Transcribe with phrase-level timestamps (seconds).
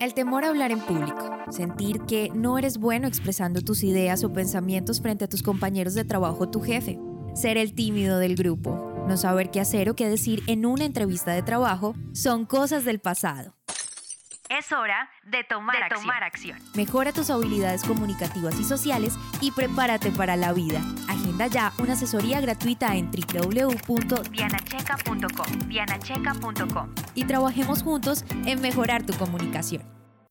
[0.00, 4.32] El temor a hablar en público, sentir que no eres bueno expresando tus ideas o
[4.32, 6.98] pensamientos frente a tus compañeros de trabajo o tu jefe,
[7.34, 11.32] ser el tímido del grupo, no saber qué hacer o qué decir en una entrevista
[11.32, 13.54] de trabajo, son cosas del pasado.
[14.48, 15.76] Es hora de tomar,
[16.22, 16.58] acción.
[16.74, 19.12] Mejora tus habilidades comunicativas y sociales
[19.42, 20.80] y prepárate para la vida.
[21.40, 25.68] Agenda ya una asesoría gratuita en www.dianacheca.com.
[25.68, 26.94] Dianacheca.com.
[27.14, 29.82] Y trabajemos juntos en mejorar tu comunicación.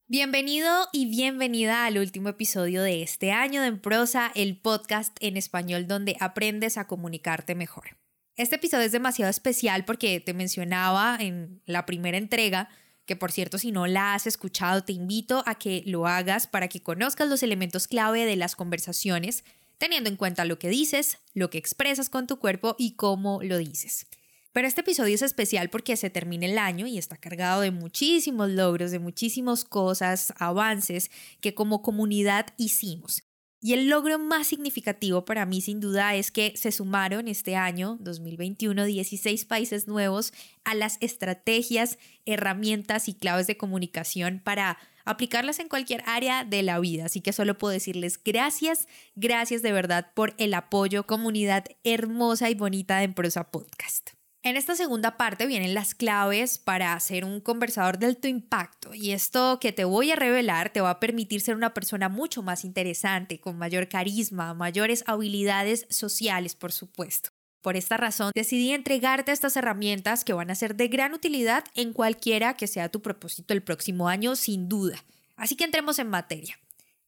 [0.07, 5.35] Bienvenido y bienvenida al último episodio de este año de En Prosa, el podcast en
[5.35, 7.97] español donde aprendes a comunicarte mejor.
[8.35, 12.69] Este episodio es demasiado especial porque te mencionaba en la primera entrega
[13.07, 16.67] que por cierto si no la has escuchado te invito a que lo hagas para
[16.67, 19.43] que conozcas los elementos clave de las conversaciones,
[19.79, 23.57] teniendo en cuenta lo que dices, lo que expresas con tu cuerpo y cómo lo
[23.57, 24.05] dices.
[24.51, 28.49] Pero este episodio es especial porque se termina el año y está cargado de muchísimos
[28.49, 33.23] logros, de muchísimas cosas, avances que como comunidad hicimos.
[33.61, 37.97] Y el logro más significativo para mí sin duda es que se sumaron este año
[37.99, 44.77] 2021 16 países nuevos a las estrategias, herramientas y claves de comunicación para
[45.09, 47.05] aplicarlas en cualquier área de la vida.
[47.05, 52.55] Así que solo puedo decirles gracias, gracias de verdad por el apoyo, comunidad hermosa y
[52.55, 54.11] bonita de Emprosa Podcast.
[54.41, 59.11] En esta segunda parte vienen las claves para ser un conversador de alto impacto y
[59.11, 62.63] esto que te voy a revelar te va a permitir ser una persona mucho más
[62.63, 67.31] interesante, con mayor carisma, mayores habilidades sociales, por supuesto.
[67.61, 71.93] Por esta razón, decidí entregarte estas herramientas que van a ser de gran utilidad en
[71.93, 75.03] cualquiera que sea tu propósito el próximo año, sin duda.
[75.35, 76.57] Así que entremos en materia.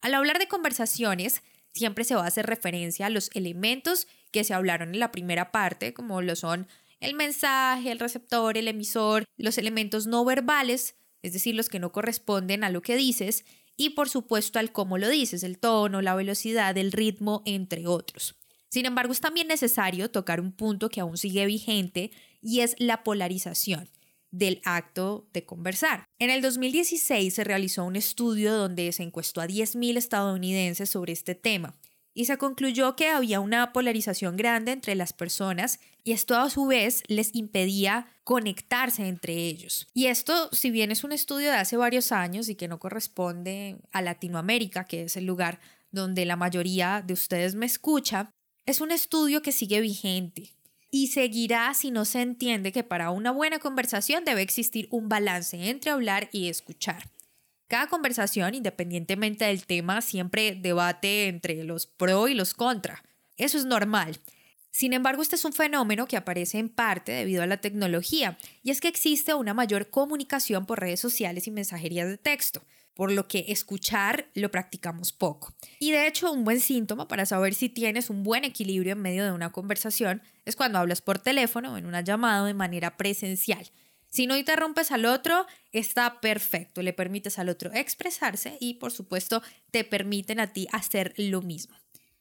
[0.01, 1.41] Al hablar de conversaciones,
[1.73, 5.51] siempre se va a hacer referencia a los elementos que se hablaron en la primera
[5.51, 6.67] parte, como lo son
[6.99, 11.91] el mensaje, el receptor, el emisor, los elementos no verbales, es decir, los que no
[11.91, 13.43] corresponden a lo que dices,
[13.75, 18.35] y por supuesto al cómo lo dices, el tono, la velocidad, el ritmo, entre otros.
[18.71, 22.11] Sin embargo, es también necesario tocar un punto que aún sigue vigente
[22.41, 23.89] y es la polarización
[24.31, 26.07] del acto de conversar.
[26.19, 31.35] En el 2016 se realizó un estudio donde se encuestó a 10.000 estadounidenses sobre este
[31.35, 31.75] tema
[32.13, 36.65] y se concluyó que había una polarización grande entre las personas y esto a su
[36.65, 39.87] vez les impedía conectarse entre ellos.
[39.93, 43.77] Y esto, si bien es un estudio de hace varios años y que no corresponde
[43.91, 45.59] a Latinoamérica, que es el lugar
[45.91, 48.31] donde la mayoría de ustedes me escucha,
[48.65, 50.53] es un estudio que sigue vigente
[50.89, 55.69] y seguirá si no se entiende que para una buena conversación debe existir un balance
[55.69, 57.09] entre hablar y escuchar.
[57.67, 63.01] Cada conversación, independientemente del tema, siempre debate entre los pro y los contra.
[63.37, 64.19] Eso es normal.
[64.71, 68.71] Sin embargo, este es un fenómeno que aparece en parte debido a la tecnología, y
[68.71, 72.61] es que existe una mayor comunicación por redes sociales y mensajerías de texto,
[72.93, 75.53] por lo que escuchar lo practicamos poco.
[75.79, 79.23] Y de hecho, un buen síntoma para saber si tienes un buen equilibrio en medio
[79.23, 83.71] de una conversación es cuando hablas por teléfono o en una llamada de manera presencial.
[84.09, 89.41] Si no interrumpes al otro, está perfecto, le permites al otro expresarse y por supuesto
[89.71, 91.77] te permiten a ti hacer lo mismo.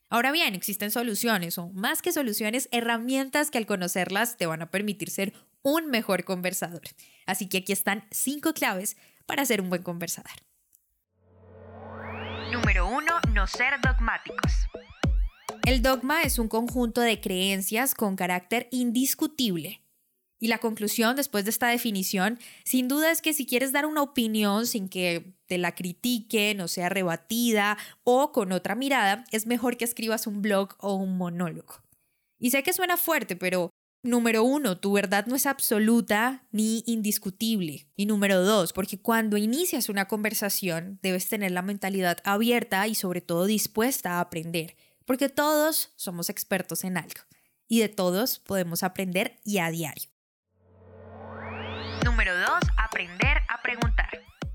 [0.08, 4.70] Ahora bien, existen soluciones o más que soluciones, herramientas que al conocerlas te van a
[4.70, 5.32] permitir ser
[5.62, 6.82] un mejor conversador.
[7.26, 10.49] Así que aquí están cinco claves para ser un buen conversador.
[13.40, 13.46] Número 1.
[13.46, 14.52] No ser dogmáticos.
[15.64, 19.82] El dogma es un conjunto de creencias con carácter indiscutible
[20.38, 24.02] y la conclusión después de esta definición, sin duda es que si quieres dar una
[24.02, 29.76] opinión sin que te la critiquen o sea rebatida o con otra mirada, es mejor
[29.76, 31.82] que escribas un blog o un monólogo.
[32.38, 33.70] Y sé que suena fuerte, pero
[34.02, 37.86] número uno, tu verdad no es absoluta ni indiscutible.
[37.96, 43.20] Y número dos, porque cuando inicias una conversación debes tener la mentalidad abierta y sobre
[43.20, 47.20] todo dispuesta a aprender, porque todos somos expertos en algo
[47.68, 50.10] y de todos podemos aprender y a diario.
[52.04, 52.48] Número 2.
[52.76, 54.08] Aprender a preguntar.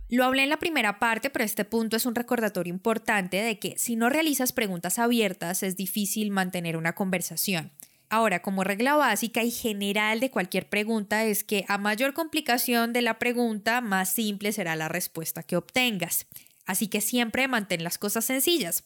[0.10, 3.78] Lo hablé en la primera parte, pero este punto es un recordatorio importante de que
[3.78, 7.72] si no realizas preguntas abiertas es difícil mantener una conversación.
[8.10, 13.02] Ahora, como regla básica y general de cualquier pregunta es que a mayor complicación de
[13.02, 16.28] la pregunta, más simple será la respuesta que obtengas.
[16.66, 18.86] Así que siempre mantén las cosas sencillas.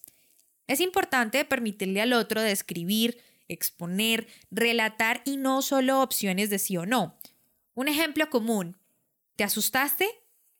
[0.67, 3.17] Es importante permitirle al otro describir,
[3.47, 7.17] exponer, relatar y no solo opciones de sí o no.
[7.73, 8.77] Un ejemplo común.
[9.35, 10.07] ¿Te asustaste?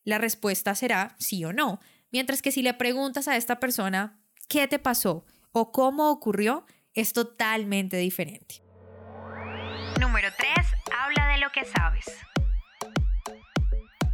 [0.04, 1.80] La respuesta será sí o no.
[2.12, 6.66] Mientras que si le preguntas a esta persona qué te pasó o cómo ocurrió,
[7.00, 8.62] es totalmente diferente.
[10.00, 10.50] Número 3.
[10.98, 12.06] Habla de lo que sabes.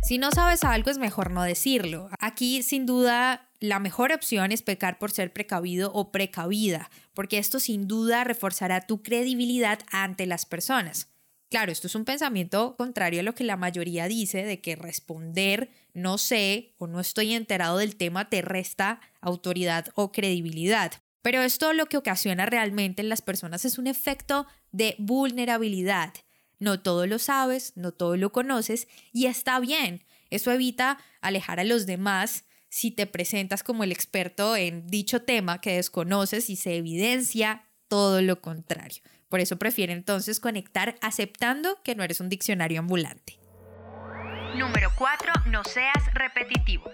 [0.03, 2.09] Si no sabes algo es mejor no decirlo.
[2.19, 7.59] Aquí sin duda la mejor opción es pecar por ser precavido o precavida, porque esto
[7.59, 11.09] sin duda reforzará tu credibilidad ante las personas.
[11.49, 15.69] Claro, esto es un pensamiento contrario a lo que la mayoría dice de que responder
[15.93, 20.91] no sé o no estoy enterado del tema te resta autoridad o credibilidad.
[21.25, 26.13] Pero esto lo que ocasiona realmente en las personas es un efecto de vulnerabilidad.
[26.59, 30.03] No todo lo sabes, no todo lo conoces y está bien.
[30.29, 35.61] Eso evita alejar a los demás si te presentas como el experto en dicho tema
[35.61, 39.01] que desconoces y se evidencia todo lo contrario.
[39.27, 43.39] Por eso prefiere entonces conectar aceptando que no eres un diccionario ambulante.
[44.55, 45.33] Número 4.
[45.47, 46.91] No seas repetitivo.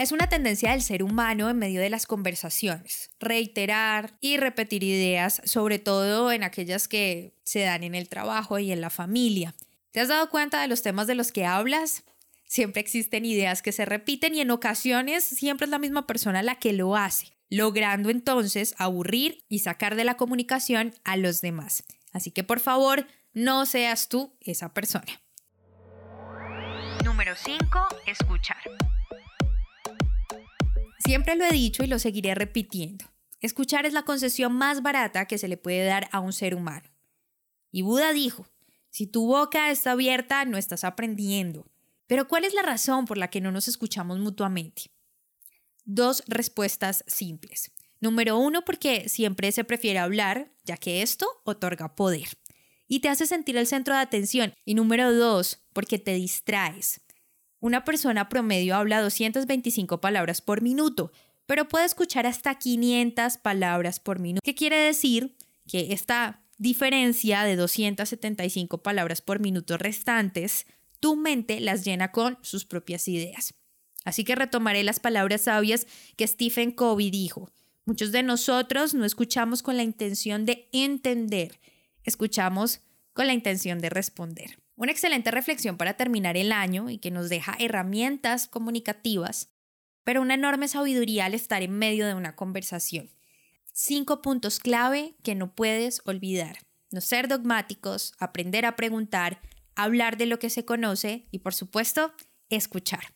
[0.00, 5.42] Es una tendencia del ser humano en medio de las conversaciones, reiterar y repetir ideas,
[5.44, 9.54] sobre todo en aquellas que se dan en el trabajo y en la familia.
[9.90, 12.04] ¿Te has dado cuenta de los temas de los que hablas?
[12.46, 16.54] Siempre existen ideas que se repiten y en ocasiones siempre es la misma persona la
[16.54, 21.84] que lo hace, logrando entonces aburrir y sacar de la comunicación a los demás.
[22.10, 25.20] Así que por favor, no seas tú esa persona.
[27.04, 27.86] Número 5.
[28.06, 28.89] Escuchar.
[31.10, 33.04] Siempre lo he dicho y lo seguiré repitiendo.
[33.40, 36.88] Escuchar es la concesión más barata que se le puede dar a un ser humano.
[37.72, 38.46] Y Buda dijo,
[38.90, 41.66] si tu boca está abierta, no estás aprendiendo.
[42.06, 44.92] Pero ¿cuál es la razón por la que no nos escuchamos mutuamente?
[45.84, 47.72] Dos respuestas simples.
[47.98, 52.28] Número uno, porque siempre se prefiere hablar, ya que esto otorga poder
[52.86, 54.54] y te hace sentir el centro de atención.
[54.64, 57.00] Y número dos, porque te distraes.
[57.60, 61.12] Una persona promedio habla 225 palabras por minuto,
[61.46, 64.40] pero puede escuchar hasta 500 palabras por minuto.
[64.42, 65.36] ¿Qué quiere decir?
[65.66, 70.66] Que esta diferencia de 275 palabras por minuto restantes,
[71.00, 73.54] tu mente las llena con sus propias ideas.
[74.04, 75.86] Así que retomaré las palabras sabias
[76.16, 77.50] que Stephen Covey dijo.
[77.84, 81.60] Muchos de nosotros no escuchamos con la intención de entender,
[82.04, 82.80] escuchamos
[83.12, 84.58] con la intención de responder.
[84.80, 89.50] Una excelente reflexión para terminar el año y que nos deja herramientas comunicativas,
[90.04, 93.10] pero una enorme sabiduría al estar en medio de una conversación.
[93.74, 96.60] Cinco puntos clave que no puedes olvidar.
[96.90, 99.42] No ser dogmáticos, aprender a preguntar,
[99.74, 102.14] hablar de lo que se conoce y, por supuesto,
[102.48, 103.12] escuchar.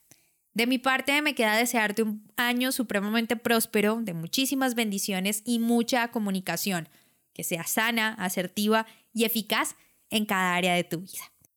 [0.53, 6.09] De mi parte, me queda desearte un año supremamente próspero, de muchísimas bendiciones y mucha
[6.09, 6.91] comunicación,
[7.33, 9.77] que sea sana, asertiva y eficaz
[10.11, 11.34] en cada área de tu vida.